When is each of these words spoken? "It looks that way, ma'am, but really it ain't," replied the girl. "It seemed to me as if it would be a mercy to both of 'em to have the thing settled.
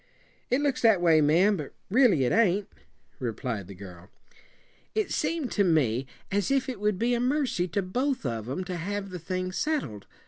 "It 0.49 0.61
looks 0.61 0.81
that 0.81 0.99
way, 0.99 1.21
ma'am, 1.21 1.55
but 1.57 1.75
really 1.91 2.23
it 2.23 2.31
ain't," 2.31 2.67
replied 3.19 3.67
the 3.67 3.75
girl. 3.75 4.09
"It 4.95 5.11
seemed 5.11 5.51
to 5.51 5.63
me 5.63 6.07
as 6.31 6.49
if 6.49 6.67
it 6.67 6.79
would 6.79 6.97
be 6.97 7.13
a 7.13 7.19
mercy 7.19 7.67
to 7.67 7.83
both 7.83 8.25
of 8.25 8.49
'em 8.49 8.63
to 8.63 8.77
have 8.77 9.11
the 9.11 9.19
thing 9.19 9.51
settled. 9.51 10.07